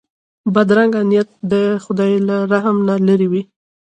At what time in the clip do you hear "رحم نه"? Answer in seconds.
2.51-2.95